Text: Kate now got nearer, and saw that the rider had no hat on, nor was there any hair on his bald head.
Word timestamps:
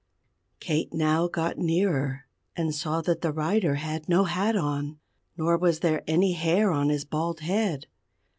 Kate 0.59 0.91
now 0.95 1.27
got 1.27 1.59
nearer, 1.59 2.25
and 2.55 2.73
saw 2.73 3.01
that 3.01 3.21
the 3.21 3.31
rider 3.31 3.75
had 3.75 4.09
no 4.09 4.23
hat 4.23 4.55
on, 4.55 4.97
nor 5.37 5.55
was 5.55 5.81
there 5.81 6.01
any 6.07 6.31
hair 6.31 6.71
on 6.71 6.89
his 6.89 7.05
bald 7.05 7.41
head. 7.41 7.85